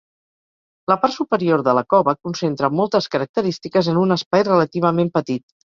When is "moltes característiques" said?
2.81-3.95